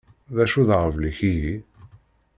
D 0.35 0.37
acu 0.43 0.61
d 0.67 0.69
aɣbel-ik 0.75 1.19
ihi? 1.31 1.55